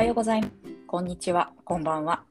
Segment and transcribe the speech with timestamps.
[0.00, 0.54] はようございます。
[0.86, 1.52] こんにちは。
[1.62, 2.22] こんばんは。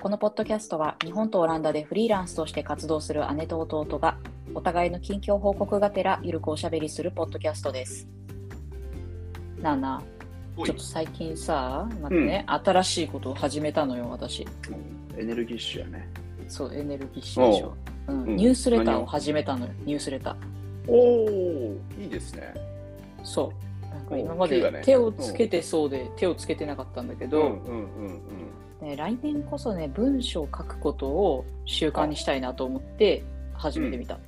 [0.00, 4.18] このポッドキャストは日本とオランダでフリーランスとして活動する姉と弟が
[4.54, 8.06] お互いの近況報告がてらゆるくおしゃべりするポッドキャストです。
[9.60, 14.46] なあなあ、ちょっと最近さ、待ってね、新しいことを始めたのよ、私。
[15.18, 16.08] エネルギッシュやね。
[16.46, 17.74] そう、エネルギッシュでしょ。
[18.06, 20.88] うんうんニュースレターを始めたのよ、ニュースレター。
[20.88, 22.54] おお、いいですね。
[23.24, 23.71] そう。
[24.18, 27.58] 今まで手をつけてそうで手をつけてなかったんだけど、
[28.80, 33.22] 来年こそね文章を書くことを習慣にしたいなと思って
[33.54, 34.18] 始めてみた、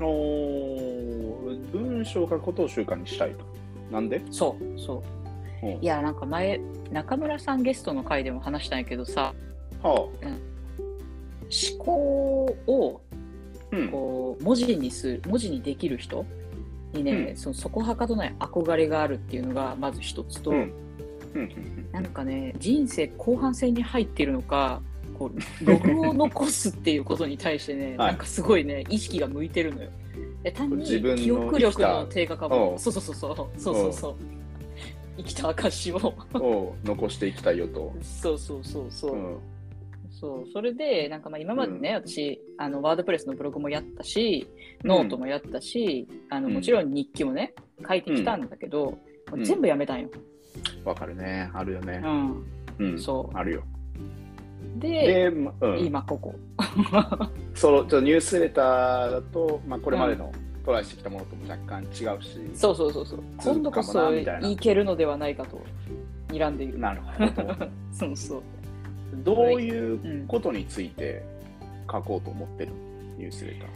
[0.00, 0.06] うん。
[0.06, 3.44] おお、文章を書くことを習慣にしたいと。
[3.90, 4.22] なんで？
[4.30, 5.02] そうそ
[5.62, 9.32] ううんいやなんか前中村さんゲストの回でも話したんやけどさ
[9.82, 10.10] は思
[11.78, 13.00] 考を
[13.72, 13.76] あ。
[13.76, 13.90] うん。
[13.90, 16.24] こう文字にする文字にできる人
[16.96, 17.36] にね、うん。
[17.36, 20.72] そのそこはかとない憧れがあるっていうのがまず一つと、うん。
[21.92, 24.80] なんかね人生後半戦に入っているのか
[25.18, 28.08] こうログを残すっていうことに対してね、はい。
[28.08, 29.90] なんかすごいね意識が向いてるのよ。
[30.42, 30.84] で単に
[31.16, 33.60] 記憶力の低下かうもんそうそうそうそう。
[33.60, 34.14] そうそうそう。
[35.18, 35.92] 生きた証。
[35.92, 36.14] を。
[36.84, 37.94] 残していきたいよと。
[38.02, 39.38] そうそうそうそう、うん。
[40.18, 44.48] そうそれでなんかまあ今までね、私あの WordPress のブログもやったし
[44.82, 47.54] ノートもやったし、あのうんもちろん日記もね
[47.86, 48.98] 書いてきたんだけど、も
[49.32, 50.08] う全部やめたんよ。
[50.84, 51.50] わかるね。
[51.52, 52.08] あるよねう。
[52.08, 52.46] ん
[52.78, 52.98] うん。
[52.98, 53.62] そあるよ。
[54.78, 55.30] うで。
[55.80, 56.34] 今ここ。
[57.54, 60.32] そのちょっとニュースレターだと、まあ、これまでの
[60.64, 63.20] トライしてきたものとも若干違うし、そうそうそうそう。
[63.38, 65.60] 今度こそいけるのではないかと
[66.28, 66.78] 睨んでいる。
[66.78, 67.54] なるほど。
[67.92, 68.42] そうそう。
[69.14, 71.22] どういうことについて
[71.90, 72.72] 書こうと思ってる？
[73.18, 73.68] ニュースレター。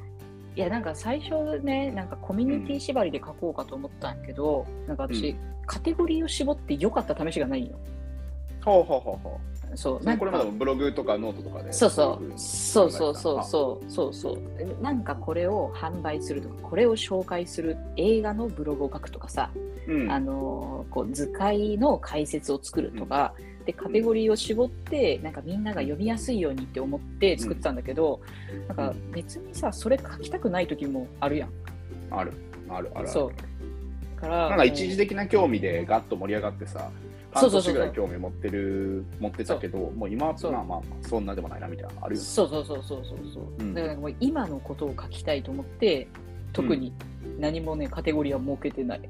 [0.56, 5.36] いやなんか最初ね、なんかコミュニティ縛りで書こうかと思ったんやけど、なんか私、うん
[5.66, 7.78] カテゴリーを絞って良かった試しがないんよ。
[8.64, 9.40] ほうほうほうほ
[9.76, 10.00] そう。
[10.00, 10.04] う。
[10.04, 11.72] なんかこれまでもブログとかノートとかで。
[11.72, 19.52] そうそうそうそうそう考そうそうそうなんかこれを販売するとかこれを紹介する映画のブログを書くとかさ、
[19.86, 23.32] うんあのこう図解の解説を作るとか、
[23.66, 28.20] でカテゴリーを絞ってなんかみんなが読みやすいようにって思って作ってたんだけど、
[28.68, 31.50] なんか別にさそれ書きたくない時もあるやん。
[32.10, 32.32] ある、
[32.68, 33.08] ある、ある。
[33.08, 33.32] そう。
[34.16, 36.90] だからなんか一時的な興味でガッと盛り上がってさ、
[37.32, 42.26] 半そうそうそう年ぐらい興味持ってる、持ってたけど、もう今はそうまあまあまあ、そんなでもないなみたいなのあるよね。
[42.26, 43.74] そうそうそうそうそうそう、うん。
[43.74, 46.08] だからもう今のことを書きたいと思って
[46.52, 46.92] 特に
[47.38, 49.08] 何もねカテゴリーは設けてない。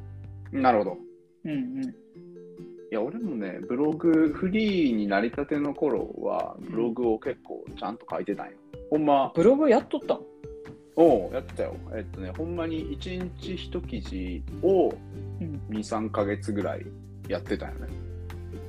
[0.53, 0.99] なるほど。
[1.45, 1.85] うんうん。
[1.85, 1.89] い
[3.01, 8.53] や、俺もね、ブログ、フリーになりたての頃は、ブログを結構ちゃんと書いてたんよ。
[8.91, 10.21] ほんま、ブログやっとったん？
[10.97, 11.77] おうやってたよ。
[11.95, 14.93] えっとね、ほんまに1日1記事を
[15.41, 16.85] うん2、3ヶ月ぐらい
[17.29, 17.89] やってたよね。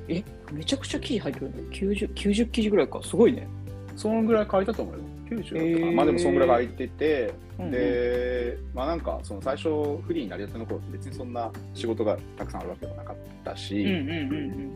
[0.08, 3.46] えめちゃくちゃ記事入ってるね 90, 90記事ぐらいかすごいね。
[3.96, 5.00] そのぐらい書いたと思うよ。
[5.36, 5.62] 90だったかな。
[5.62, 5.92] へー。
[5.92, 7.70] まあでもそのぐらい書いてて、うんうん。
[7.70, 14.72] で、まあなんか、その最初フリーになりたての頃って別にそんな仕事がたくさんあるわけでもなかったし、うんうんうん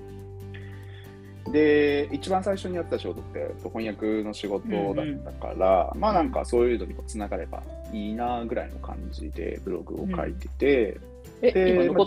[1.52, 7.62] で、一番最初にやってた仕事ってえっと翻訳の仕事だったから、まあなんかそういうのにつながれば
[7.92, 11.00] いいなぐらいの感じでブログを書いてて、
[11.42, 12.04] え、で今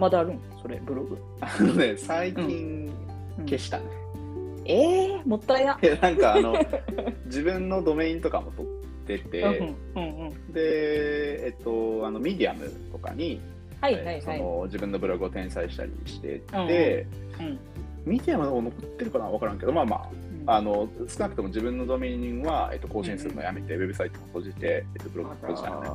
[0.00, 0.40] まだあるん？
[0.60, 1.16] それ、ブログ。
[1.40, 2.92] あのね、最近
[3.38, 3.44] うん。
[3.46, 3.84] 消したね。
[4.64, 5.78] えー、もったいな。
[5.82, 6.54] いやなんかあの、
[7.26, 10.52] 自分のドメインとかも取ってて、うんうんうん。
[10.52, 13.40] で、えっと、あのミディアムとかに、
[13.80, 14.22] はいはいはい。
[14.22, 17.06] その自分のブログを転載したりしてて、
[17.40, 17.58] うんうん
[18.04, 20.10] ミディアムの方残ってるかな分からんけど、まあま
[20.46, 25.90] あ、あの少なくとも自分のドメインは、えっと、更新するのをやめて、ウェブサイトも閉じて、えっと、ブログも閉じたよね。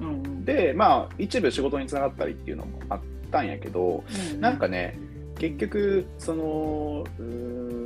[0.00, 3.00] うんうん、で、まあ、一部仕事につながったりっていうのもあっ
[3.32, 4.96] たんやけど、うんなんかね、
[5.38, 7.77] 結局、その、うーん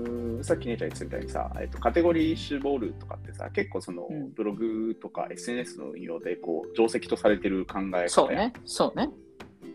[0.43, 4.33] さっき姉ちゃん言ってたみたいにさ、えっと、カテゴリー絞るとかってさ、結構その、うん。
[4.33, 9.11] ブログとか SNS の運用で、こう、定石とされてる考え方やそうね、そうね。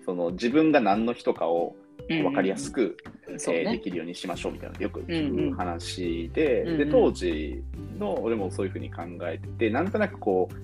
[0.05, 1.75] その自分が何の人かを
[2.07, 2.95] 分かりやすく、
[3.37, 3.79] そうえーでね。
[3.79, 4.75] きるようにしましょうみたいな。
[4.75, 5.51] のよくうん聞うん。
[5.51, 6.77] く話で、うんうん。
[6.77, 7.63] で当時
[7.99, 10.55] の俺もそういうふうに考えててなんとなくこう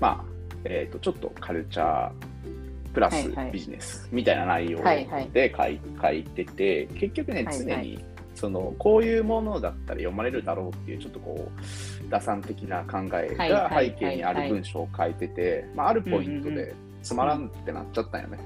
[0.00, 0.24] まあ、
[0.64, 2.12] えー、とちょっとカルチャー
[2.94, 5.30] プラスビジネスみたいな内容はいはい。
[5.30, 8.04] で書い書いてて結局ね常に
[8.42, 16.74] そのこういうものだったら読まれるだろうっていうちょっとこう打算的な考えはいがはい背景にある文章を書いてて、まあ、あるポイントうんうんで
[17.04, 18.38] つまらんってなっちゃったんよね。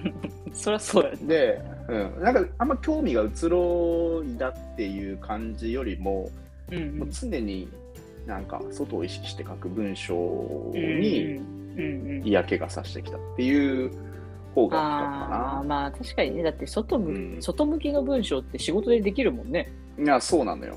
[0.52, 1.16] そりゃそうやね。
[1.22, 6.30] で、うん、なんかあんま興味が移ろいだっていう感じよりも、
[6.70, 7.70] うんもう常に
[8.26, 11.42] なんか外を意識して書く文章うんにうん
[11.76, 11.82] う
[12.20, 13.90] ん嫌気がさしてきたっていう
[14.54, 17.36] 方が大きかったああ、かまあ確かにね、だって外向,、うん。
[17.40, 19.72] 外向きの文章って仕事でできるもんね。
[19.96, 20.04] な。
[20.04, 20.76] いや、そうなのよ。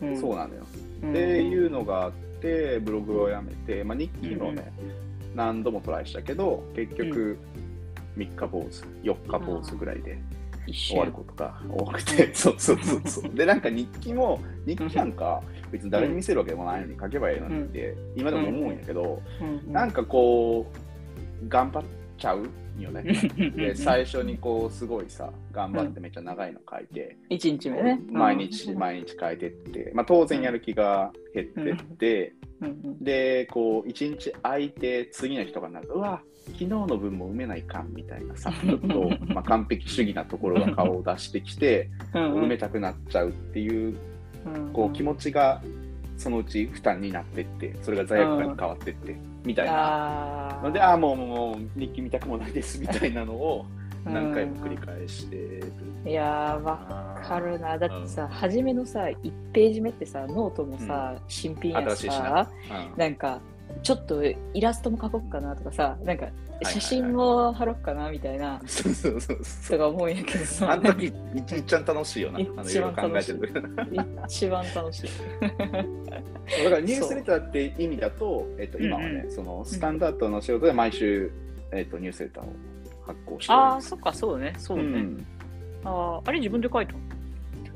[0.00, 0.66] うん、そうなのよ。
[1.02, 1.10] うん。
[1.10, 4.72] っていうのがあって、ブログをやめて、まあ、日記もね、
[5.34, 7.38] 何度もトライしたけど、結局、
[8.16, 10.18] 3日坊主、4日坊主ぐらいで
[10.66, 13.34] 終わることが多くて、そうそうそうそう。
[13.34, 19.72] で、なんか日記も、日記なんか、別に誰に見せるわけでもないのに書けばいいのにって、今でも思うんやけど、うん。
[19.72, 20.66] なんかこ
[21.44, 21.82] う、頑張っ
[22.22, 22.48] ちゃう
[22.80, 23.02] よね。
[23.56, 28.00] で、最初にこう、すごいさ、頑張ってめっちゃ長いの書いて、一日目ね。
[28.12, 32.68] 毎日毎日書いてって、まあ、当然やる気が減ってって、うん。
[32.68, 33.04] うん。
[33.04, 42.22] で、こう、一日空いて、次の日とかになると、うわ、昨日の分も埋めないかんみたいなさ、 ちょっと、まあ、完璧主義なところが顔を出してきて、うん。
[42.22, 42.42] うん。
[42.44, 43.96] 埋めたくなっちゃうっていう、
[44.46, 44.72] うん。
[44.72, 45.60] こう、気持ちが、
[46.16, 50.60] そのうち負担になってって、それが罪悪感に変わってって、みたいな。
[50.62, 55.72] ので、ああ、もう、もう、日記見たくもないです、みたいなのを、うん何回も繰り返してる。
[56.04, 57.78] いやー、わかるな。
[57.78, 62.98] だってさ、初めのさ、1ページ目ってさ、ノートもさ、新品や新しさな、うん。
[62.98, 63.40] なんか、
[63.82, 66.28] ちょっとイラストも描こっかなとかさ、なんか、
[66.64, 69.78] 写真も貼ろっかなみたいな、 そうそうそうとそう。
[69.78, 72.38] か思うんやけどさ、あの時、一日ちゃん楽しいよな。
[72.38, 73.52] 一ろいろ考え番楽しいてる。
[74.28, 75.08] 一番楽しい。
[75.40, 75.48] だ
[76.70, 81.32] からニュースレターって意味だと、えっと、今はね、うんそのスタンダードの仕事で毎週、
[81.72, 82.52] えっと、ニュースレターを
[83.06, 84.84] 発行してるああ、そっか、そうね、そうね。
[84.84, 85.26] うん
[85.84, 86.98] あーあれ、自分で書いたの？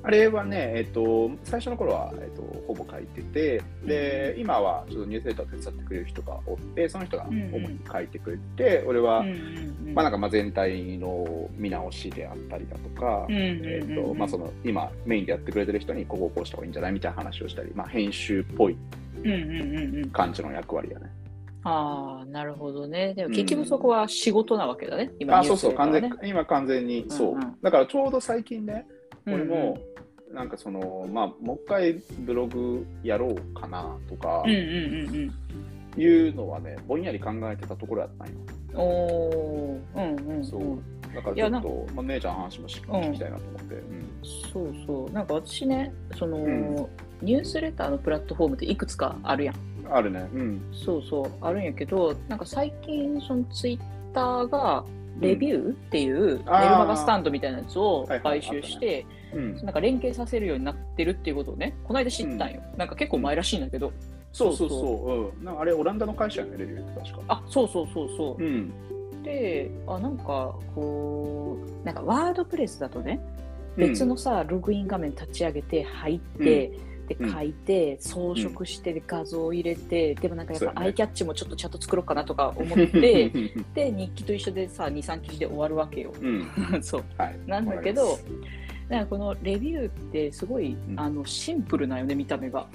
[0.03, 7.35] あれはね、えっと、最初の頃は、えっと、ほぼ書いてて、で、今はちょっとニュースレターを手伝ってくれる人がおって、その人が主
[7.69, 18.77] に書いてくれて、俺は、うんうんうんまあなんかまあ全体の見直しであったりだとか、うんうんうんえっとまあその今メインでやってくれてる人にここをこうした方がいいんじゃないみたいな話をしたり、まあ編集っぽい
[19.25, 20.11] うんうんうんうん。
[20.11, 21.11] 感じの役割やね。
[21.65, 23.15] ああ、なるほどね。
[23.15, 25.11] でも結局そこは仕事なわけだね。
[25.19, 28.96] 今あ、そうそう、完全、今完全にそう、うんうんだからちょうど最近ね、うんうん
[29.27, 29.79] 俺も、
[30.33, 34.51] なんかその、まあ、もう一回ブログやろうかなとかい
[36.01, 38.35] うのはね、ぼんやり考えてたところやったんよ。
[38.73, 38.81] うん。
[38.81, 40.45] おー、うんうん、うん。
[40.45, 40.63] そう
[41.15, 43.75] だからちょっと、まあ、姉ちゃんの話もし聞きたいなと思って。
[43.75, 44.07] うん
[44.53, 45.13] そうそう。
[45.13, 46.89] なんか私ね、その、うん
[47.23, 49.57] ニュースレターのプラットフォームっていくつかあるやん。
[49.91, 50.29] あるね。
[50.35, 50.63] うん。
[50.73, 53.81] そうそう、あるんやけど、なんか最近、そのツイッ
[54.13, 54.85] ターが、
[55.21, 62.63] レビューっていうメルマガスタンドみたいなやつを買収して、うん、なんか連携させるようになってるっていうことをね、この間知ったんよ。
[62.77, 63.93] なんか結構前らしいんだけど。
[64.33, 65.43] そうそうそう。
[65.43, 67.25] うん、あれ、オランダの会社やね、レビューって確か。
[67.29, 68.43] あ、そうそうそうそう。
[68.43, 68.73] うん。
[69.23, 73.21] で、あ、なんかこう、なんかワードプレスだとね、
[73.77, 83.31] 別のさ、ログイン画面立ち上げて、入って、でうん書いて、装飾して、で画像を入れて、でもなんかやっぱアイキャッチもちょっとちゃんと作ろうかなとか思って、
[83.75, 86.13] で、日記と一緒でさ、2、3記事で終わるわけよ。
[86.21, 86.49] うん。
[86.83, 87.05] そう。
[87.19, 87.39] はい。
[87.47, 88.19] なんだけど、
[88.89, 92.67] かこのレビューってすごい、うんあのシンプルなよね、見た目が。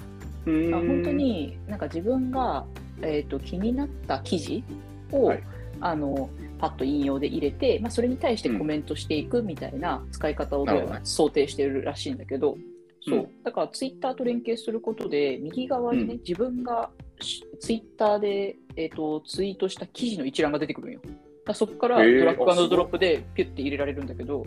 [0.46, 2.64] うんあ本当、になんか自分が、
[3.00, 4.64] えー、と気になった記事
[5.10, 5.42] を、はい
[5.82, 6.30] あの
[6.62, 10.66] パッと引用で入れて、まあ、それに対してコメントしていくみたいな使い方を
[11.02, 12.56] 想定してるらしいんだけど、
[13.04, 16.90] そううんだからツイッターと連携することで右側にね、うん自分が
[17.20, 21.00] しツイッターで、えー、とツイートした記事の一覧が出てくるんよ。
[21.44, 24.44] だそこからドラッグあすごいドロップでピュッて入れられるんだけど、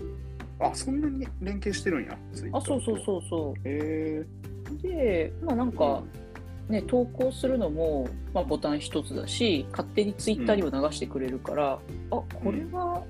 [0.60, 2.18] あ、そんなに連携してるんや。
[2.54, 3.02] あそうそうう。
[3.06, 4.26] そうそへ
[4.80, 4.82] う。
[4.82, 6.04] で、まあなんか、
[6.70, 11.80] ね、投稿するのも、まあ、ボタン一つだし勝手にツイッターにも流してくれるから、あ
[12.10, 13.04] これは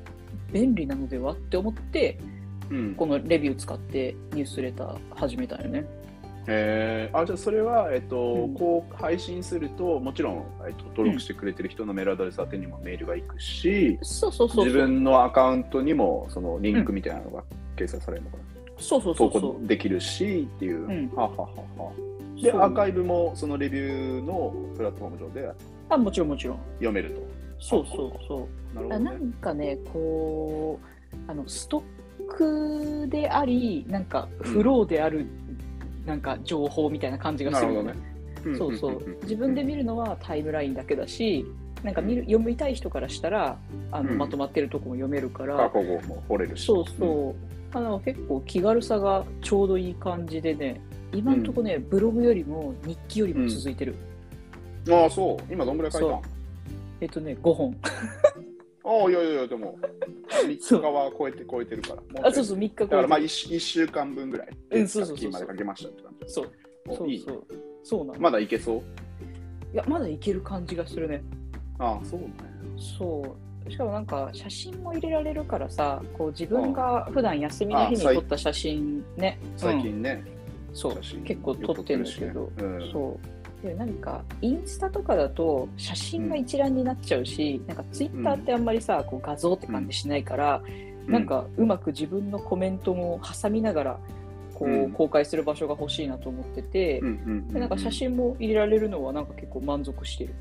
[0.52, 2.20] 便利なのではって思ってえ。
[2.70, 2.96] うん。
[2.96, 5.86] このレビュー使ってニュースレター始めたよね。
[6.48, 14.66] えー、あじゃあそれは、えっとうんこう配信するともちろん、えっと、登録してくれてる人のメールアドレス宛てにもメールが行くし、そうそうそうそう。
[14.66, 17.44] 自分のアカウントにもそのリンクみたいなのが
[17.76, 18.44] 掲載されるのかな、
[18.78, 19.60] そうそうそ投うそう稿。
[19.66, 21.48] できるしっていう、うんはあはあは
[21.80, 25.52] あはあでアーカイブもそのレビューのプラットフォーム上で
[25.90, 26.58] あもちろんもちろん。
[26.76, 27.22] 読めると
[27.60, 28.80] そうそうそう。
[28.80, 31.84] あななるほどねんかね、こう、あのストッ
[32.28, 35.26] クであり、なんかフローである、
[36.06, 37.94] なんか情報みたいな感じがするよね。
[38.50, 38.58] ん。
[38.58, 39.18] そうそう。
[39.24, 41.46] 自分で見るのはタイムラインだけだし、
[41.84, 43.58] なんか見る読みたい人からしたら、
[43.92, 44.18] あのうん。
[44.18, 46.66] まとまってるとこも読めるから、過去後も掘れるし。
[46.66, 47.36] そうそ
[47.74, 47.78] う。
[47.78, 50.80] あの結構気軽さがちょうどいい感じでね、
[51.14, 53.96] 今んとこね、ブログよりも日記よりも続いてる。
[54.88, 54.94] うん。
[54.94, 55.54] ああそう。
[55.54, 56.22] 今どんぐらい書いたん？
[57.02, 57.76] えっとね、5本。
[58.86, 59.80] ああいやいやいやでも
[60.30, 61.96] 3日は超えて超えてるから。
[61.96, 64.50] も あ、そうそう、3日だからまあ超え 1, 週間分ぐらい。
[64.72, 66.34] うんそうそうそうまで書けましたって感じ。
[66.34, 66.52] そう。
[66.88, 67.44] そうそう。
[67.84, 68.20] そうなの。
[68.20, 68.82] まだいけそう？
[69.74, 71.24] いや、まだいける感じがするね。
[71.80, 72.34] ああ、そうね。
[72.78, 73.36] そ
[73.68, 79.40] しかもなんか写真も入れられるからさこう自分が普段休みの日に撮った写真ね。
[79.58, 80.24] 最近ね、
[80.70, 80.96] うん、そう。
[81.24, 82.50] 結構撮ってるけど、ね。
[82.60, 83.35] うん、そう
[83.66, 90.62] でなんかインスタとかだと写真が一覧になっちゃうし、うん、なんかツイッターってあんまりさ、こう画像って感じしないから、
[91.08, 94.00] うん、なんかうまく自分のコメントも挟みながら
[94.54, 97.02] こう公開する場所が欲しいなと思ってて、
[97.50, 100.34] でなんか写真も入れられるのはなんか結構満足してる。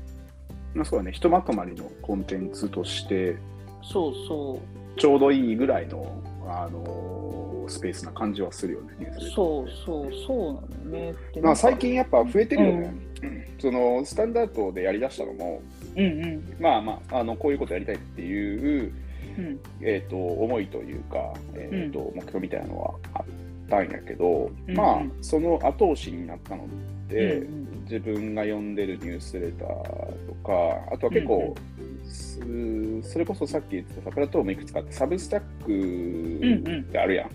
[0.73, 3.37] まあ、そうだね、ひとまとまりのコンテンツとして、
[3.81, 4.99] そうそう。
[4.99, 9.11] ちょうどいいぐらいの、あのー、スペースな感じはするよね。
[9.35, 11.13] そうそうそうなのね。
[11.41, 12.93] まあ最近やっぱ増えてるよね。
[13.21, 15.61] うん、そのスタンダードでやりだしたのも、
[15.95, 18.93] うんうん、まあまああのこういうことやりたいっていう、
[19.37, 23.23] うん、えーと、思いというか、えーと、目標みたいなのはあっ
[23.69, 26.67] たんやけど、うん、まあその後押しになったの
[27.07, 37.29] で、うん、自分が読んでるニュースレターとか、あとは結構、うんうん、それこそさっき言ってたプラットフォームいくつかってサブスタックってあるやん。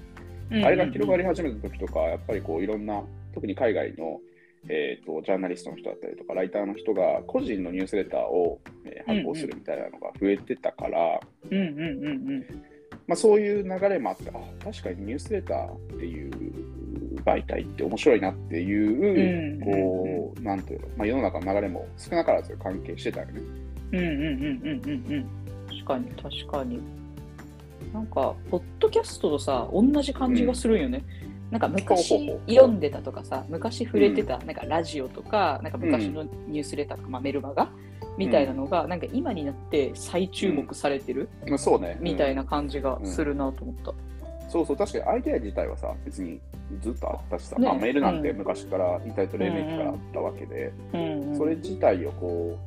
[0.50, 4.20] うんうん、あれが広がり始めた時とか、やっぱりこういろんな、特に海外の、
[4.68, 11.20] えーと、ジャーナリストの人だったりとか、ライターの人が個人のニュースレターを、えー、発行するみたいなのが増えてたから、
[13.06, 16.30] まあ、そういう流れもあって、あ確かにニュースレターっていう
[17.24, 23.40] 媒体って面白いなっていう、こう、なんていうの、まあ、世の中の流れも少なからず関係してたよね。
[23.92, 25.28] うんうんうんうんうんうん。
[25.68, 26.80] 確かに、確かに。
[27.92, 31.02] なんか、ポッドキャストとさ、同じ感じがするんよね。
[31.24, 37.68] うん、なんか昔読んでたとかさ、昔触れてた、なんかラジオとか、なんか昔のニュースレターとか、まあ、メルマガ
[38.16, 43.92] みたいなのが、なんか今になって再注目されてる、そうね、みたいな感じがするなと思った。
[44.48, 46.40] そうそう、確かにアイデア自体はさ、別に
[46.80, 52.58] ずっとあったしさ、ね、まあ、メールなんて昔から、インターネット黎明期からあったわけで、うんうん、それ自体をこ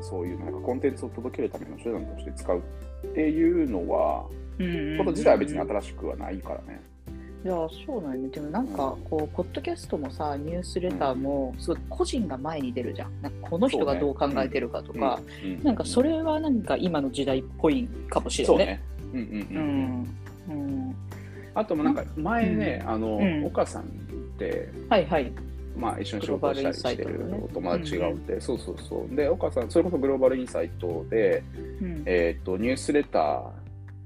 [0.00, 4.24] う、そういうなんかコンテンツを届けるための手段として使うっていうのは、
[4.58, 6.80] うんうんうん、こと自体は別に新しくはないからね。
[7.44, 7.54] いや
[7.86, 13.22] そうなんねでもなんかこうポッドキャストもさニュースレターもすごい個人が前に出るじゃん。
[13.22, 15.58] なんかこの人がどう考えてるかとか、ね。
[15.58, 18.80] うん、なんかそれはなんか今の時代っぽいかもしれないね。
[19.12, 20.16] うんうんうん
[20.48, 20.96] うん、うん。
[21.54, 23.86] あともなんか前ね、あの、岡さんっ
[24.38, 25.32] て、はいはい。
[25.76, 29.16] まあ、一緒に仕事したりしてるお友達がおって、そうそうそう。
[29.16, 31.42] で、岡さん、それこそグローバルインサイトで、
[32.04, 33.61] えっと、ニュースレター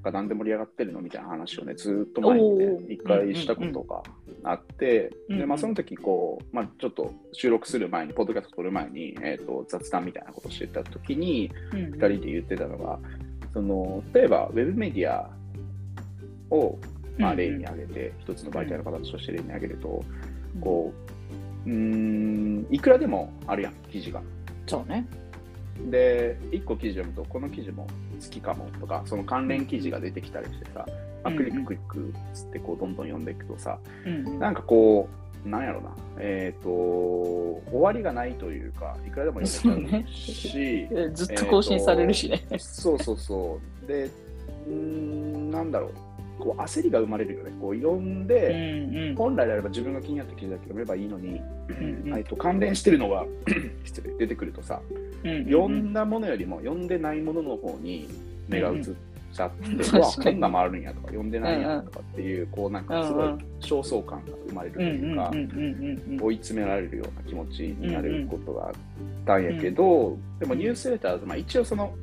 [0.07, 4.03] が何で盛り上がってるのみたいな話をね、ずっと前にね、一回したことが
[4.45, 12.99] あって、で、まあ、その時こう、まあ、ちょっと収録する前に、ポッドキャスト撮る前に、えっと、雑談みたいなことをしてた時に、二人で言ってたのが、
[13.53, 15.31] その、例えば、ウェブメディア
[16.51, 16.79] を
[17.19, 20.05] まあ、例に挙げて、一つの媒体の形として例に挙げると、
[20.61, 20.93] こ
[21.67, 24.23] う、うん、いくらでもあるやん、記事が。
[24.67, 25.07] そうね。
[25.91, 27.87] で、1個記事読むと、この記事も
[28.23, 30.87] 好きかもとか、その関連記事が出てきたりしてさ、
[31.25, 35.09] まあ、クリッククリックつってこうどんどん読んでいくとさ、うんなんかこ
[35.45, 42.43] う、なんやろな、えっ、ー、と、終わりがないというか、いくらでも読めちゃうし、 ね、ずっと更新されるしね。
[42.59, 43.87] そうそうそう。
[43.87, 44.11] で、
[44.67, 45.91] うん、なんだろう、
[46.39, 47.53] こう焦りが生まれるよね。
[47.61, 53.25] こう読んで、うんうん、本来であれば自分が気になった記事だけ読めばいいのに、うんうん、と関連してるのが
[53.85, 54.81] 失礼出てくるとさ、
[55.25, 58.09] うんうんうん、読んだものよりも読んでないものの方に
[58.49, 58.85] 目が移っ
[59.33, 65.31] ちゃって、うんうん、わこんなもあるんやとか読んでないやとかっていう、うんうん、こうなんかすごい焦燥感が生まれるというか、
[66.23, 68.75] 追い詰められるような気持ちになることがあっ
[69.25, 71.95] たんやけど、うんうん、でもニュースレターズ、まあ、一応その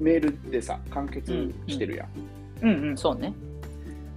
[0.00, 2.08] メールでさ完結してるやん。
[2.18, 2.33] うん
[2.64, 2.88] うんうん。
[2.90, 3.34] うんそうね。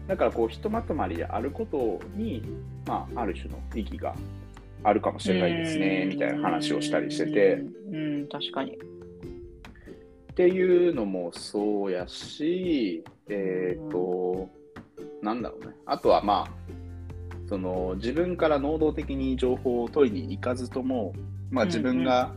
[0.08, 2.42] だからこうひとまとまりであることに、
[2.86, 4.16] まあ、ある種の意義が
[4.84, 7.54] あるかもしれないですねみたいな話をしたりしてて。
[7.92, 8.78] うん確かに。
[10.32, 14.50] っていうのもそうやしえっ、ー、と、
[14.98, 15.74] うん、なんだろうね。
[15.86, 16.68] あとはまあ
[17.50, 21.14] その自分から能動的に情報を取りに行かずとも、
[21.50, 22.34] まあ、自分が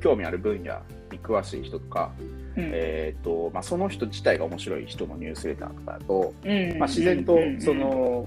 [0.00, 2.12] 興味ある分野に詳しい人とか、
[2.56, 6.34] えーとまあ、その人自体が面白い人のニュースレターとかだと、
[6.78, 8.26] まあ、自然とその、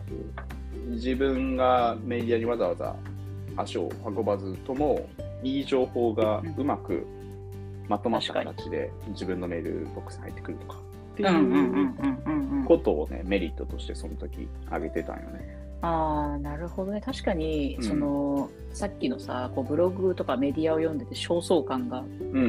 [0.89, 2.95] 自分がメディアにわざわざ
[3.57, 5.07] 足を運ばずとも
[5.43, 7.05] いい情報がうまく
[7.87, 10.77] まとまった形で自分のメールボックスに入ってくるとか
[11.13, 15.48] っていうことをねメリットとしてその時挙げてたんよね。
[15.81, 17.01] ああなるほどね。
[17.01, 22.03] 確かに、そのさっきのさこうブログとかメディアを読んでて焦燥感が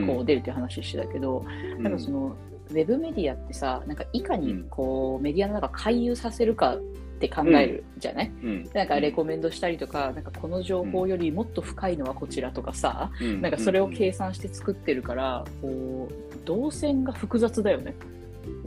[0.06, 1.44] こう出るって話してたけど、
[1.76, 2.36] うん、なんかその
[2.70, 6.80] ウェブメディアってさなんかいかにこう、メディアの中回遊させるかっ
[7.20, 17.94] て考えるじゃない、うん、なんかレコメンドしたりとか、なんかこの情報よりもっと深いのはこちらとかさ、うん、なんかそれを計算して作ってるから、こう動線が複雑だよね。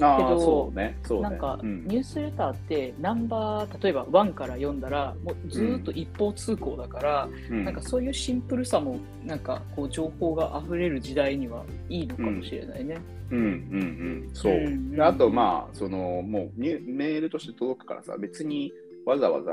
[0.02, 0.98] あけどそうね。
[1.04, 1.30] そうね。
[1.30, 12.98] なんか、ニュースレターってナンバー例えば1から読んだらもうずっと一方通行だから、うん、なんかそういうシンプルさもなんかこう情報が溢れる時代にはいいのかもしれないね。
[13.30, 13.40] うん。
[13.40, 13.46] うん。
[13.46, 14.30] うん。
[14.34, 14.94] そう、うん。
[14.94, 18.72] うん、あとまあそのもうメールとして届くからさ別に
[19.06, 19.52] わざわざ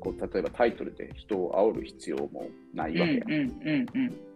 [0.00, 3.24] こう例えばタイトルで人を煽る必要もないわけや。
[3.26, 4.29] うんうんうんうん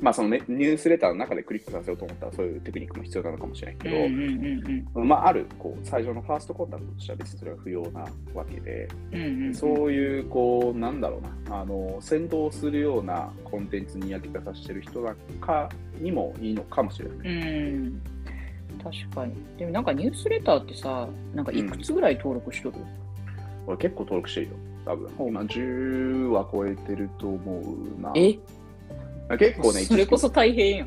[0.00, 8.00] まあそのね、ニュースレターの中でクリックさせようと思ったらそういうテクニックも必要なのかもしれないけど、うんうんうん、まああるこう最初のファーストコンタクトとしては別にそれは不要な
[8.34, 15.68] わけで、うんうんうん、そういうこうなんだろうなあの先導するようなコンテンツに焼き立たしてる人なんか
[16.00, 17.18] にもいいのかもしれない。
[17.18, 18.02] うん
[18.82, 19.34] 確かに。
[19.58, 22.84] でもなんかニュースレターってさ、なんかいくつぐらい登録しとる、うん、
[23.66, 24.52] 俺結構登録してるよ。
[24.84, 27.62] 多分今10は超えてると思
[27.98, 28.12] うな。
[28.16, 28.38] え？
[29.38, 30.86] 結構ね、 それこそ大変よ。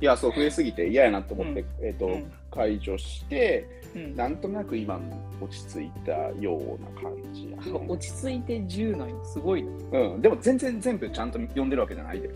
[0.00, 5.00] いや、そう、増えすぎて嫌やなと思って、うん、えっ、ー、と、うん、解除して、うん、なんとなく今
[5.40, 9.70] 落ち着いたような感じや、ね、落ち着いて10なんすごいな。
[10.00, 12.30] うん、でも全然全部ちゃんと読んでるわけじゃないで。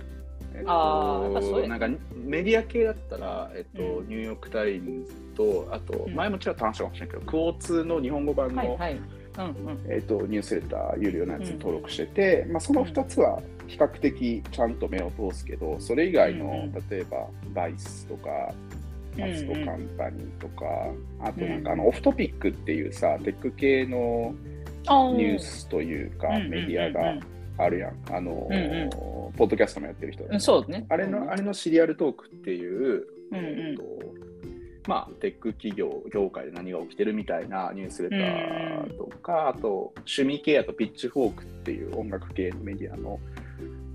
[0.54, 9.00] えっ、ー、と、なんかメディア系だったら、えっ、ー、と、ニューヨーク・タイムズと、あと、前もちろん話したかもしれないけど、クオーツの日本語版の、はいはい
[9.38, 18.52] うんうん、えーと、ニュースレター有料のやつ登録してて、まあ、その2つは比較的ちゃんと目を通すけど、それ以外の、例えば、バイスとか、
[19.16, 20.64] マストカンパニーとか、
[21.20, 24.34] あとなんかあの、オフトピックっていうさ、テック系の
[25.16, 27.20] ニュースというか、メディアが
[27.58, 27.94] あるやん。
[28.10, 28.48] あの、
[29.36, 30.86] ポッドキャストもやってる人、そうね。
[30.88, 33.82] あれの、あれのシリアルトークっていう、うんうん、と
[34.90, 43.20] まあ、テック企業業界で何が起きてるみたいなニュースレターとか、あと趣味系やとピッチフォークっていう音楽系のメディアの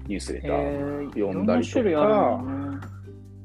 [0.08, 2.42] ニュースレター読んだりとか、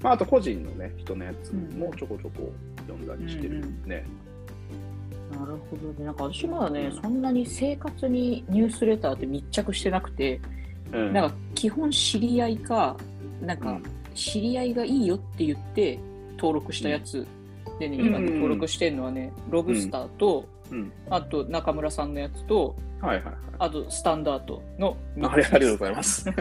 [0.00, 2.52] まあ、あと個人のね人のやつもちょこちょこ
[2.87, 4.07] 読んだりしてるね。
[5.33, 6.04] なるほどね。
[6.04, 10.41] なんか私まだね、そんなに生活にニュースレターって密着してなくて、
[10.93, 12.97] うん、なんか基本知り合いか、
[13.43, 13.80] なんか
[14.15, 15.99] 知り合いがいいよって言って
[16.36, 17.26] 登録したやつ
[17.80, 26.28] でね、今ね、登録してるのはね、ロブスターと、うん、あと中村さんのやつと、はいはいはい、あとスタンダードのあれありがとうございます。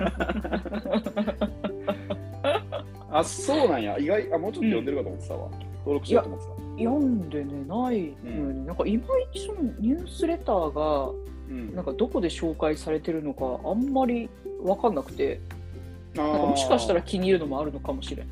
[3.11, 3.97] あ、そうなんや。
[3.97, 5.45] 意外、あ、もうちょっと読んでるかと思ってたわ。
[5.45, 6.51] うん、登録しようと思ってた。
[6.77, 11.09] 読んでね、ないのに、なんかいまいちそのニュースレターが、
[11.49, 14.29] うん、なんかどこで紹介されてるのかあんまり
[14.61, 15.39] 分かんなくて、
[16.13, 18.27] なんかもしかしたら気に入るのもあるのかもしれん。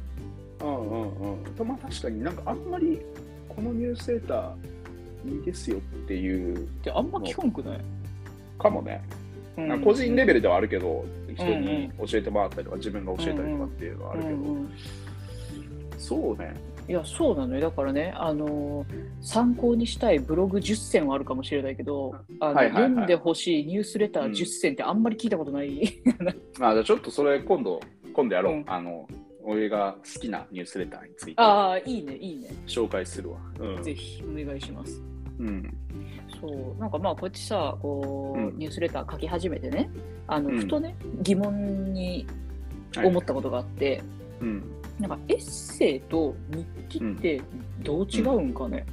[0.62, 1.56] うんうんうん。
[1.56, 3.00] とまあ確かになんかあんまり
[3.50, 6.68] このニュースレターいいですよっていう。
[6.84, 7.82] であんま聞かんくない
[8.60, 9.04] かもね。
[9.58, 11.04] うん、個人レベルではあるけど、
[11.36, 14.70] 人に教えてもらったりとか、自分が教えたりとかっていうのはあるけど、うんうん、
[15.98, 16.54] そうね。
[16.88, 17.62] いや、そうなのよ。
[17.62, 18.86] だからね、あのー、
[19.22, 25.70] 参考にしたいブログ10選はあるかもしれないけど、あの、はいはいはい、読んでほしいニュースレター10選ってあんまり聞いたことない。
[26.20, 27.82] うん、あじゃあちょっとそれ今度、
[28.14, 28.54] 今度やろう。
[28.54, 29.08] うん、あの、
[29.50, 32.50] 俺が好きなニュースレターについてああいいねいいね。
[32.68, 35.02] 紹介するわ、うん、ぜひお願いします。
[35.40, 35.78] うん。
[36.42, 39.90] そうなんかまあこってさこう、うん、ニュースレター書き始めてね
[40.28, 42.28] あの、うん、ふとね疑問に
[43.02, 44.04] 思ったことがあって、はい、
[44.42, 44.64] うん、
[45.00, 47.42] なんかエッセイと日記って
[47.80, 48.86] どう違うんかね、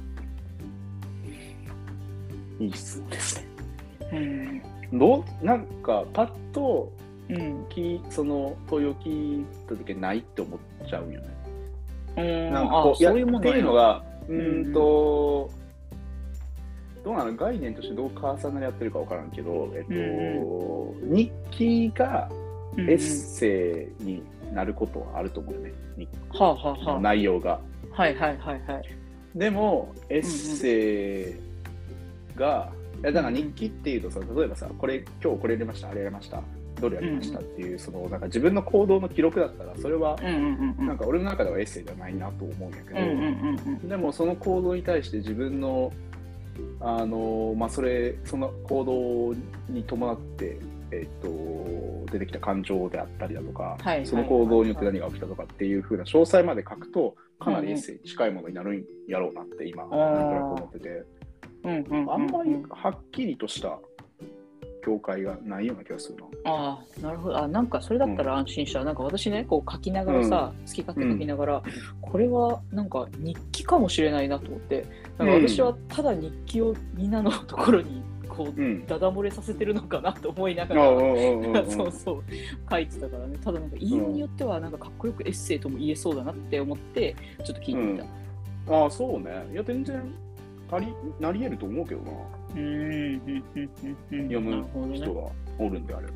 [2.59, 6.91] いい質問ですね、うん、どうなんかパッと
[7.29, 11.27] うん、きその問いを聞いた時ないって思っちゃうよね。
[12.17, 15.49] うん、なんかこうそういうものっていうのが、うんと、
[17.03, 17.35] どうなの？
[17.35, 19.93] 概念としてどう重なり合ってるか分からんけど、えっと、
[21.01, 22.29] うん、日記が
[22.77, 25.73] エッセイになることはあると思うよね。
[26.29, 27.59] はあはあはあ、内容が。
[27.91, 28.83] はいはいはいはい。
[29.33, 31.31] でも、エッセ
[32.35, 36.41] イが、うんうん、だから日記っていうとさ、例えばさ、これ、今日これやりました、あれやりました。
[36.81, 45.91] どれやりましたっていう、うん、そのなんか自分の行動の記録だったらそれは、なんか俺の中ではエッセイじゃないなと思うんやけど、でもその行動に対して自分の
[46.79, 50.57] あのまあ、それその行動に伴って、
[50.91, 61.03] えーと、出てきた感情であったりだとか、はい、その行動によって何が起きたとかっていうふうな詳細まで書くとかなりエッセイに近いものになるんやろうなって今、なんとなく思ってて、
[61.65, 63.79] あんまりはっきりとした
[64.85, 66.51] 境界がないような気がするな。
[66.51, 67.37] ああ、なるほど。
[67.37, 68.81] あ、なんかそれだったら安心した。
[68.81, 71.63] うん、なんか私ね、こう書きながらさ、うん、好き勝手書きながら、うん、
[72.01, 74.85] これはなんか日記かもしれないなと思って、
[75.17, 80.85] なんか私はただ日記をみんなのところにここう、うん、ダダ漏れさせてるのかなと思いながら、
[81.65, 82.23] そうそう
[82.69, 83.37] 書いてたからね。
[83.43, 88.05] ただなんか言いようによってはなんかかっこよくエッセイとも言えそうだなって思ってちょっと聞いてみた、
[88.67, 89.47] うん、ああそうね。
[89.51, 90.01] いや全然
[90.71, 90.87] あり
[91.19, 92.11] なり得ると思うけどな。
[92.11, 95.21] うん読む人が
[95.59, 96.13] おるんであれば。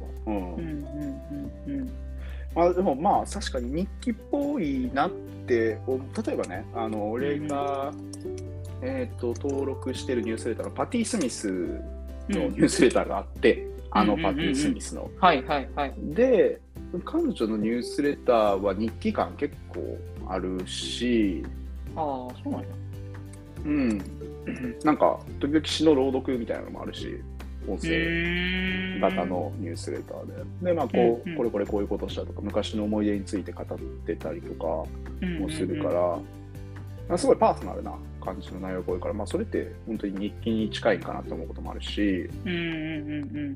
[2.56, 5.12] まあ、でもまあ確かに日記っぽいなっ
[5.46, 5.78] て
[6.26, 7.94] 例えばねあの俺が、
[8.82, 11.48] えーと、登録してるニュースレターのパティ・スミス
[12.28, 15.10] のニュースレターがあって、うん、あのパティ・スミスの。
[15.20, 15.94] はいはいはい。
[15.98, 16.60] で、
[17.06, 19.98] 彼女のニュースレターは日記感結構
[20.28, 21.44] あるし、
[21.96, 22.68] ああ、そうなんや。
[23.66, 24.02] うん。
[24.84, 27.22] なんか、時々詩の朗読みたいなのもあるし、
[27.68, 30.28] 音声型のニュースレター
[30.62, 30.68] で。
[30.68, 34.88] で、まあこう、これこれこういうことしたとか、昔の思い出について語ってたりとかも
[35.50, 36.20] するか
[37.10, 37.94] ら、すごいパーソナルな
[38.24, 43.56] 感じの内容が多いから、まあ、それって本当に日記に近いかなと思うこともあるし、うんうんうん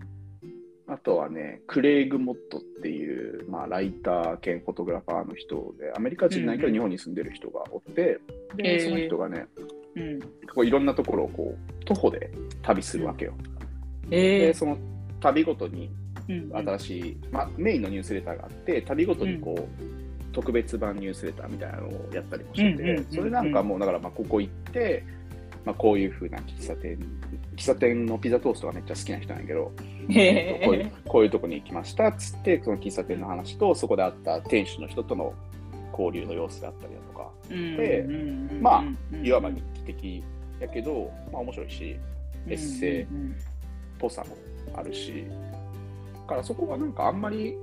[0.85, 8.19] あとはね、クレイグ・モットっていう、まあ、ライター兼フォトグラファーの人で、アメリカ人ないけど日本に住んでる人がおって、
[8.51, 9.45] うん、で、その人がね、
[9.95, 13.33] うん、こういろんなところをこう徒歩で旅するわけよ。
[14.11, 14.77] えー、で、その
[15.19, 15.89] 旅ごとに
[16.27, 25.03] 新しい、うん、まあ、メインのニュースレターがあって、旅ごとにこう、特別版ニュースレターみたいなのをやったりもしてて、それなんかもう、だからまあここ行って、
[25.65, 26.97] まあ、こういうふうな喫茶店、
[27.55, 29.71] 喫茶店のピザトーストがめっちゃ好きな人なんやけど、
[30.09, 35.33] えー、こういうこういうとこに行きましたっつって、その喫茶店の話と、そこで会った店主の人との
[35.97, 38.05] 交流の様子だったりだとか、で、
[38.59, 40.23] まあ、いわば日記的
[40.59, 41.99] やけど、まあ面白いし、
[42.47, 43.07] エッセイっ
[43.99, 44.35] ぽさも
[44.75, 45.25] あるし、
[46.13, 47.55] だからそこがなんかあんまり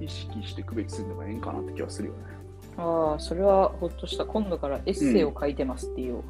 [0.00, 2.20] 意識して区別するのがええんかなって気はするよね。
[2.76, 4.24] ああ、それはほっとした。
[4.24, 6.16] 今度からエッセイを書いてますっていう。
[6.16, 6.22] うん、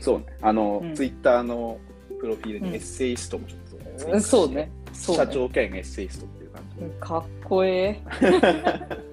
[0.00, 0.26] そうね。
[0.40, 1.78] あの、うん、ツイッターの
[2.20, 4.70] プロフィールにエッセイストもちょっと、うん、そうね。
[4.92, 6.84] そうね社長兼エッセイストっていう感じ。
[7.00, 8.98] かっこええ。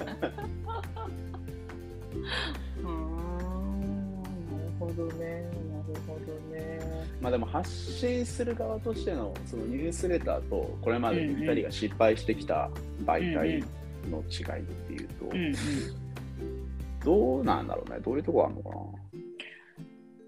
[7.36, 12.69] でも発信する側としてのそのニュースレターとこれまで2人が失敗してきた
[13.04, 13.62] 媒体
[14.10, 15.56] の違いっていうと、うんうん、
[17.04, 18.00] どうなんだろうね？
[18.00, 18.76] どういうとこあるのかな？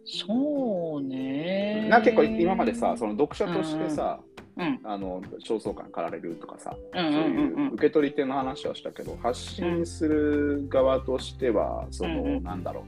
[0.05, 4.19] そうねな結構今までさその読者としてさ、
[4.57, 12.83] うん、あの焦燥感かられるとかさ、そういう受け取り手の話はしたけど発信する側としてはその、うんうん、なんだろう。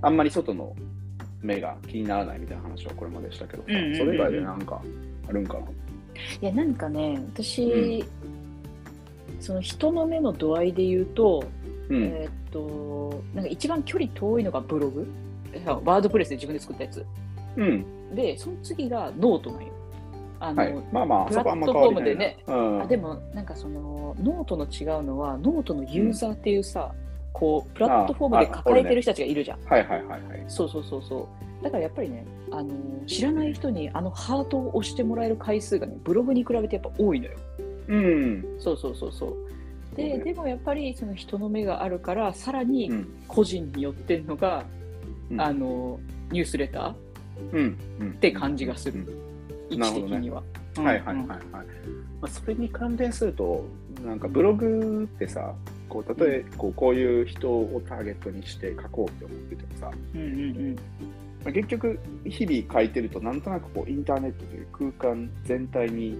[0.00, 0.74] あんまり外の
[1.40, 3.62] 目が気にならないみたいな話はこれまでしたけど。
[3.62, 3.72] さ、そ
[4.04, 4.82] れ以外でなんか
[5.28, 5.60] あるんかな？
[5.60, 8.04] いやなんかね私、うん、
[9.40, 11.44] その人の目の度合いで言うと、
[11.88, 15.06] うん、えー、っとなんか一番距離遠いのがブログ？
[15.64, 17.06] WordPress で自分で作ったやつ、
[17.56, 19.72] うん、でその次がノートなんよ。
[20.40, 27.07] あの、はい、まあまあプラットフォームでね、うん、あでもなんかそのノートの違うのはノートのユーザーっていうさ、うん
[27.38, 29.60] こうプラットフォームで抱えてる人たちがいるじゃん。
[29.64, 30.44] はいはいはいはい。
[30.48, 31.28] そうそうそうそ
[31.60, 31.64] う。
[31.64, 32.70] だからやっぱりね、あの
[33.06, 37.32] 知らない人にあのハートを押してもらえる回数がね、ブログに比べてやっぱ多いのよ。
[37.88, 38.44] うん。
[38.58, 39.96] そうそうそうそう。
[39.96, 42.90] で、でもやっぱりその人の目があるから、さらに
[43.26, 44.64] 個人によってるのが、
[45.30, 49.00] うん、あのニュースレター、うん、って感じがする。
[49.70, 50.42] うん、位置的には。
[50.76, 51.38] ね、はいはいはいはい。
[52.20, 53.64] まあ、それに関連すると、
[54.04, 55.54] なんかブログってさ、
[55.88, 60.34] こう例えこうこういう人をターゲットにして書こうって思っててもさ、うんうんう
[60.70, 60.74] ん。
[61.44, 66.18] まあ、結局日々書いてるとなんとなくこうインターネットという空間全体に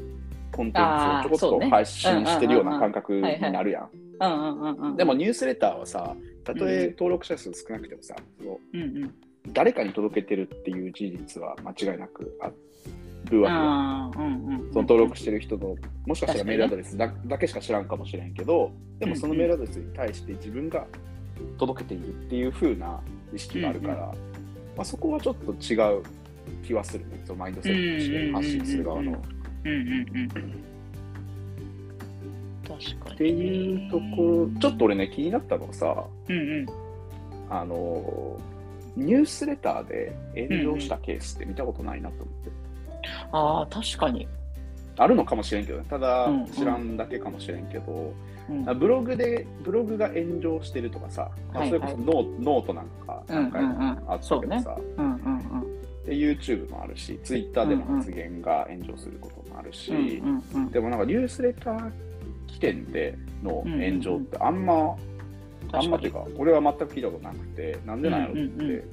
[0.53, 0.83] コンテン
[1.29, 4.97] ツをちょこっと配信してるような感覚になるやん。
[4.97, 8.17] でもニュースレターはさたとえ登録者数少なくてもさ、
[8.73, 9.15] うんうん、
[9.53, 12.68] 誰かに届けてるっていう事実は間違いなくあって。
[13.29, 20.87] るわけよ、うんうん、その登録してる人のもしかしたらメールアドレスだだけしか知らんかもしれんけどでもそのメールアドレスに対して自分が
[21.59, 23.01] 届けているっていう風な
[23.35, 24.13] 意識があるから、うんうん、ま
[24.79, 26.03] あ、そこはちょっと違う
[26.65, 27.21] 気はするね。
[27.25, 29.13] そのマインドセットとして発信する側の。
[32.63, 36.67] 確かにっていうところちょっと俺ね気になったのはさ、うんうん、
[37.49, 38.39] あの
[38.97, 42.68] ニュースレターで炎上したケースって見たことないなと思って。
[43.33, 44.29] ああ、確かに。
[44.97, 48.13] あるのかもしれんけど、ね、ただ知らんだけかもしれんけど、
[48.49, 48.69] うん。
[48.69, 54.77] うん、ブログで、ブログが炎上してるとかさ、まあ、それこそノ,、ノートなんか何回もあったけどさ、
[56.05, 60.23] で YouTube もあるし、Twitter でも発言が炎上することもあるし、
[60.73, 61.93] でもなんかニュースレター
[62.47, 64.97] 起点での炎上ってあんま、
[65.73, 68.85] あんまっていうか、俺は全く聞いたことなくて、なんでなんやろって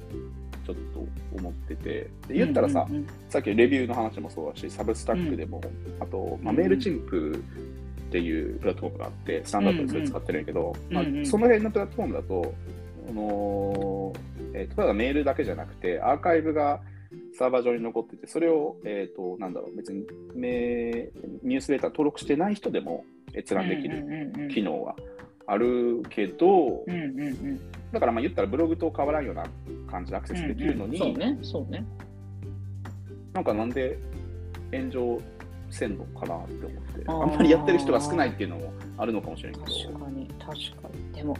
[0.66, 1.06] ちょっと
[1.38, 2.96] 思ってて、で言ったらさ、うん。
[2.96, 7.42] うんうん、さっきレビューの話もそうだし、 Substack でも、うん、あと、まあ、 Mailchimp
[8.08, 12.54] っていうプラットフォームがあって、スタンダードでそれ使ってるんやけど、うんうん、まあ、その辺のプラットフォームだと、
[13.08, 14.12] あの
[14.54, 16.80] えー、ただメールだけじゃなくて、アーカイブが
[17.38, 21.10] サーバー上に残ってて、それを、えっ、ー、と、なんだろう、別にメ
[21.42, 24.96] ニュースレーター登録してない人でも閲覧できる機能が
[25.46, 27.60] あるけど、うんうんうん、
[27.92, 29.44] だからまあ言ったらブログと変わらんような
[29.90, 31.84] 感じでアクセスできるのに、うんうん、そうね、そうね。
[33.32, 33.98] なんかなんで
[34.72, 35.20] 炎上
[35.70, 39.92] せんのかなって思って、あんまりやってる人が少ないっていうのもあるのかもしれないけど。
[39.92, 41.14] 確かに、確かに。
[41.14, 41.36] でも、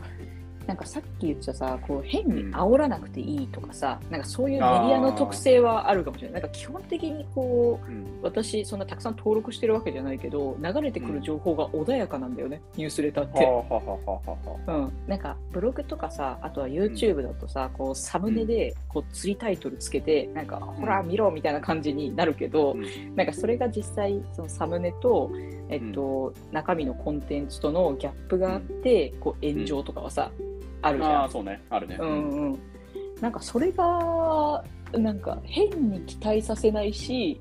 [0.67, 6.41] なんかさっき言ったさこう変に煽らなくていいとかさ、うん、なんかそういうメディアの特性はあるかもしれない。
[6.41, 13.45] なんか基本的にこう、うん、私そんなたくさん登録してるわけじゃないけど流れてくる情報が穏やかなんだよね、うん、ニュースレターって、
[14.67, 22.75] うん、なんかブログとかさあとは YouTube だとさ、こうサムネでこう釣りタイトルつけてなんか、ほら見ろみたいな感じになるけど、
[23.15, 25.31] なんかそれが実際そのサムネと
[25.69, 30.31] えっと、中身のコンテンツとのギャップがあって、こう炎上とかはさ、
[30.81, 31.23] あるじゃん。
[31.23, 31.97] あそうね、あるね。
[31.99, 32.59] うんうん。
[33.21, 34.63] なんかそれが、
[34.93, 37.39] なんか変に期待させないし、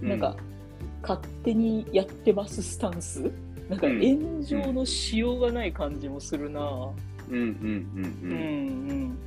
[0.00, 0.36] なんか
[1.02, 3.30] 勝手にやってますスタンス
[3.68, 6.60] なんか炎上のしようがない感じもするな。
[7.28, 8.30] うんうんうんうん。
[8.30, 9.18] うん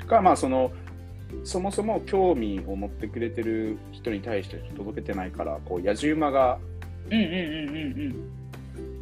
[0.00, 0.06] うん。
[0.06, 0.70] か、まあその、
[1.44, 6.58] そもそも興味を持ってくれてる人に対して届けてないから、こう、野じ馬が、
[7.10, 8.30] うんうんうんうんうん。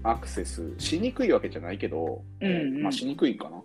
[0.05, 3.61] アクセスしにくいわけじゃないけど、うんうん、まあしにくいかな。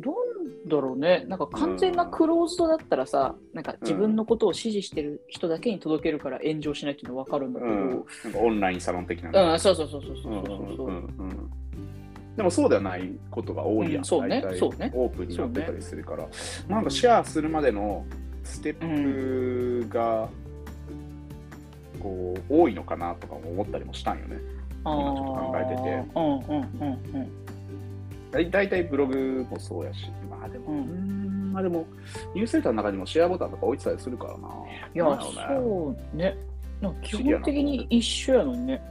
[0.00, 1.24] どうだろうね。
[1.28, 11.02] なんか完全なクローズドだったらさ、うん、なんか自分のことを支持してる人だけに届けるから炎上しないっていうの分かるんだけど、うん、なんかオンラインサロン的な、うん、そうそうそうそうそうそう
[12.36, 16.28] でもそうではないことが多いやん、そうねそうねオープンになってたりするから、ね、
[16.68, 18.06] なんかシェアするまでの
[18.44, 20.28] ステップが、
[22.00, 24.38] こう多いのかなとかも思ったりもしたんよね
[24.84, 25.82] 今ちょっと考えてて。
[26.14, 27.48] うんうんうんうん
[28.30, 31.86] 大体ブログもそうやし、まあでも、うん、まあでも、
[32.34, 34.48] ニュースレターの中にもシェアボタンとか置いてたりするからな。
[34.94, 35.24] いや、ね、
[35.56, 36.36] そうね。
[36.80, 38.82] なんか基本的に一緒やのにね。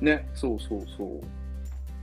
[0.00, 1.20] ね、そうそうそう。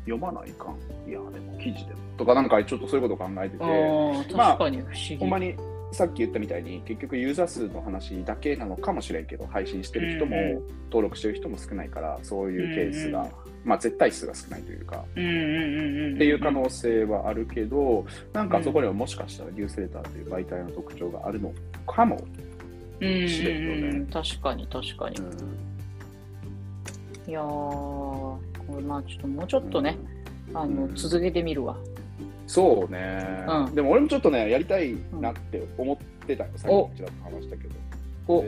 [0.06, 1.10] 読まないかん。
[1.10, 2.00] いや、でも記事でも。
[2.18, 4.36] とかなんかちょっとそういうこと考えてて。
[4.36, 5.18] 確かに不思議。
[5.18, 5.56] ほんまに
[5.92, 13.30] さっき言ったみたいに結局ユーザー数の話だけなのかもしれんけど配信してる人も、登録してる人も少ないからそういうケースが
[13.64, 21.54] まあ、絶対数が少ないというか、っていう可能性はあるけど、なんかそこにはもしかしたらニュースレターという媒体の特徴があるの
[21.86, 22.18] かも
[23.00, 24.08] しれんよね。
[24.12, 25.18] 確かに確かに。
[25.18, 25.22] う
[27.28, 28.40] ん、いやー、こ
[28.76, 29.98] れまあちょっともうちょっとね、
[30.50, 31.78] うん、あの続けてみるわ。
[32.52, 37.76] そうね、うん、でも俺もちょっとね、やりたいなって思ってたよ、さっきちらっと話したけど。
[38.28, 38.44] お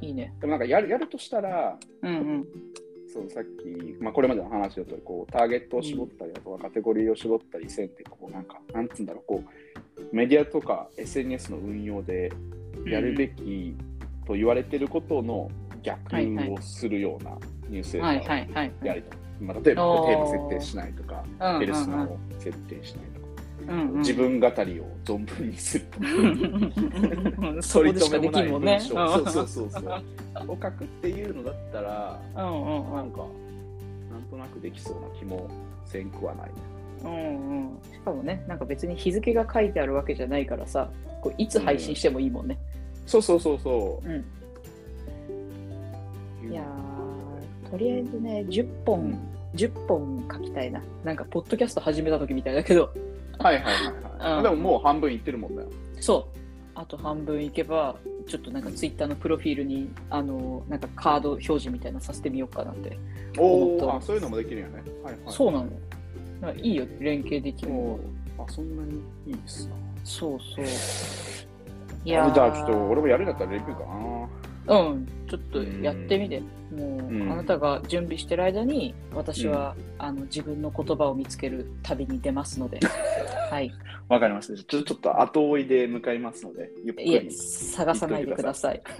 [0.00, 0.34] いいね。
[0.40, 2.46] でもなんかやるやるとしたら、うんうん、
[3.12, 12.32] そうさっき、まあ、これまでの話だとこうターゲットを絞ったり、あとはカテゴリーを絞ったりせんってこうなんかなんつうんだろうこうメディアとか SNS の運用で
[12.84, 13.76] やるべき
[14.26, 15.48] と言われてることの
[15.84, 16.16] 逆
[16.52, 17.30] をするような
[17.68, 19.18] ニュースレターをやりたい。
[19.40, 21.24] まあ、例えばテーマ設定しないとか、
[21.60, 23.09] ペルソナを設定しない。
[23.70, 26.00] うんうん、自分語りを存分にすると
[27.72, 30.04] 取り留めもない文章、そうそうそうそう。
[30.48, 33.18] を書くっていうのだったら、うんうん、なんか
[34.10, 35.48] なんとなくできそうな気も
[35.86, 36.50] せんくはない、
[37.04, 42.58] うんうん、しかもねなんか別に日付が書いてあるわけじゃないからさこういつ配信してもいいもんね、
[43.04, 44.12] うん、そうそうそうそう、う
[46.48, 46.64] ん、いや
[47.70, 49.18] とりあえずね10本、うん、
[49.54, 50.82] 10本書きたいな。
[51.04, 52.92] なんかポッドキャスト始めた時みたいだけど
[53.42, 53.70] はいはいは
[54.30, 55.68] い、はい、でももう半分いってるもんだよ。
[56.00, 56.38] そう。
[56.74, 62.98] あと半分いけばちょっとなんかツイッターのプロフィールにあのなんかカード表示みたいなさせてみようかなって。
[63.38, 66.54] おおそういうのもできるよね、はいはい、そうなの。
[66.56, 67.72] いいよ連携できる
[68.38, 70.64] あそんなにいいですなそうそう。
[72.04, 74.28] いやじゃあちょっと俺もやるんだったらレビューかな
[74.66, 76.42] うん、ちょっとやってみて、
[76.72, 82.80] うん、もう、うん、あなたが準備してる間に私は、うん、あの自分の言葉を見つける旅に出ますので、
[83.50, 83.72] はい。
[84.08, 84.64] わかりました。
[84.64, 88.82] ちょちょっと後追いで向かいますので、ゆっくりいえ、探さないでください。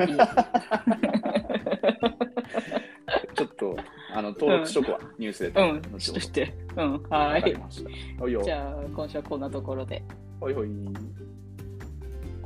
[3.35, 3.77] ちょっと
[4.13, 5.61] あの登録しとくわ、ニュースで。
[5.61, 6.55] うん、しとして。
[6.77, 7.57] うん、はい。
[8.45, 10.03] じゃあ、今週はこんなところで。
[10.41, 10.69] ほいほい。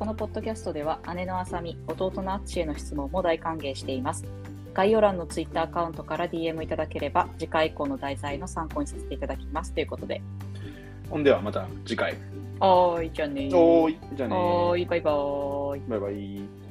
[0.05, 4.27] このポッドキャストでは姉のあさみ、弟のあっちへの質問も大歓迎しています。
[4.75, 10.21] 概要欄のツイッターアカウントから DM いただければ次回以降の題材の参考にさせていただきますということで。
[11.09, 12.19] ほんではまた次回。
[12.61, 14.39] はーい、じゃあねーい、じゃあねー。
[14.39, 15.83] はーい、バイバーイ。
[15.89, 16.64] バイバイ。